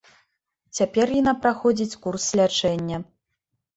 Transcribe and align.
Цяпер 0.77 1.13
яна 1.21 1.33
праходзіць 1.45 1.99
курс 2.07 2.25
лячэння. 2.41 2.97